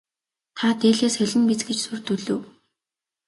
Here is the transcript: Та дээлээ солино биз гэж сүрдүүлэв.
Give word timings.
Та 0.57 0.67
дээлээ 0.79 1.11
солино 1.17 1.45
биз 1.49 1.61
гэж 1.67 1.77
сүрдүүлэв. 1.83 2.39